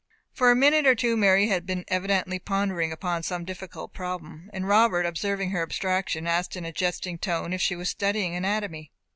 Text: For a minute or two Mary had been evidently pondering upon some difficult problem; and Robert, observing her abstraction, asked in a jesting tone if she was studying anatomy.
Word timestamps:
For 0.33 0.49
a 0.49 0.55
minute 0.55 0.87
or 0.87 0.95
two 0.95 1.15
Mary 1.15 1.47
had 1.49 1.67
been 1.67 1.85
evidently 1.87 2.39
pondering 2.39 2.91
upon 2.91 3.21
some 3.21 3.45
difficult 3.45 3.93
problem; 3.93 4.49
and 4.51 4.67
Robert, 4.67 5.05
observing 5.05 5.51
her 5.51 5.61
abstraction, 5.61 6.25
asked 6.25 6.55
in 6.57 6.65
a 6.65 6.71
jesting 6.73 7.19
tone 7.19 7.53
if 7.53 7.61
she 7.61 7.75
was 7.75 7.89
studying 7.89 8.33
anatomy. 8.35 8.89